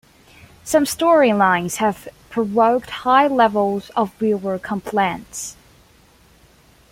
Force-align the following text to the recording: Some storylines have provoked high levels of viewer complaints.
Some 0.63 0.85
storylines 0.85 1.75
have 1.75 2.07
provoked 2.31 2.89
high 2.89 3.27
levels 3.27 3.91
of 3.91 4.11
viewer 4.15 4.57
complaints. 4.57 5.55